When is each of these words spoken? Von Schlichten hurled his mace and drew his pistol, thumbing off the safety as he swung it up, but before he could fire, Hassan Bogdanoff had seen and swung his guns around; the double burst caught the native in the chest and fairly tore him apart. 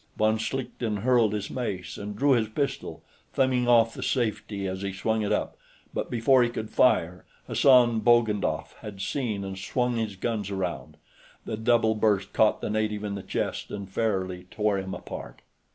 Von 0.17 0.35
Schlichten 0.39 1.01
hurled 1.03 1.31
his 1.33 1.51
mace 1.51 1.95
and 1.95 2.15
drew 2.15 2.31
his 2.31 2.49
pistol, 2.49 3.03
thumbing 3.33 3.67
off 3.67 3.93
the 3.93 4.01
safety 4.01 4.65
as 4.67 4.81
he 4.81 4.91
swung 4.91 5.21
it 5.21 5.31
up, 5.31 5.57
but 5.93 6.09
before 6.09 6.41
he 6.41 6.49
could 6.49 6.71
fire, 6.71 7.23
Hassan 7.45 7.99
Bogdanoff 7.99 8.73
had 8.79 8.99
seen 8.99 9.43
and 9.43 9.59
swung 9.59 9.97
his 9.97 10.15
guns 10.15 10.49
around; 10.49 10.97
the 11.45 11.55
double 11.55 11.93
burst 11.93 12.33
caught 12.33 12.61
the 12.61 12.69
native 12.71 13.03
in 13.03 13.13
the 13.13 13.21
chest 13.21 13.69
and 13.69 13.87
fairly 13.87 14.47
tore 14.49 14.79
him 14.79 14.95
apart. 14.95 15.43